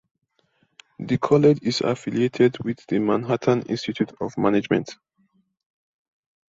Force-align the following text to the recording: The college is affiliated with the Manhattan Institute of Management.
The 0.97 1.19
college 1.19 1.59
is 1.61 1.81
affiliated 1.81 2.57
with 2.63 2.83
the 2.87 2.97
Manhattan 2.97 3.61
Institute 3.67 4.11
of 4.19 4.35
Management. 4.35 4.97